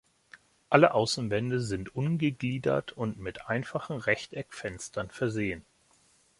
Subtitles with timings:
[0.71, 5.63] Alle Außenwände sind ungegliedert und mit einfachen Rechteckfenstern versehen.